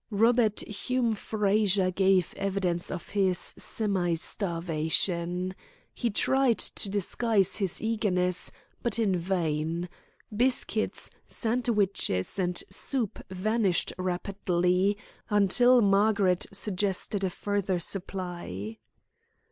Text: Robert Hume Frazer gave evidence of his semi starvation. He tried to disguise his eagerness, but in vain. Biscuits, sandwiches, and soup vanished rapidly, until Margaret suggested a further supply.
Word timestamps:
Robert 0.09 0.61
Hume 0.61 1.13
Frazer 1.13 1.91
gave 1.91 2.33
evidence 2.35 2.89
of 2.89 3.09
his 3.09 3.37
semi 3.37 4.15
starvation. 4.15 5.53
He 5.93 6.09
tried 6.09 6.57
to 6.57 6.89
disguise 6.89 7.57
his 7.57 7.79
eagerness, 7.79 8.51
but 8.81 8.97
in 8.97 9.15
vain. 9.15 9.89
Biscuits, 10.35 11.11
sandwiches, 11.27 12.39
and 12.39 12.63
soup 12.67 13.19
vanished 13.29 13.93
rapidly, 13.95 14.97
until 15.29 15.81
Margaret 15.81 16.47
suggested 16.51 17.23
a 17.23 17.29
further 17.29 17.79
supply. 17.79 18.79